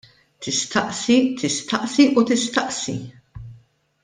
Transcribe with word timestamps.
Tistaqsi, 0.41 1.17
tistaqsi 1.39 2.03
u 2.19 2.21
tistaqsi! 2.27 2.97